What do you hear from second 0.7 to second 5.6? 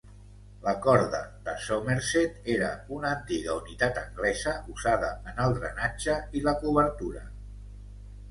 corda de Somerset era una antiga unitat anglesa usada en el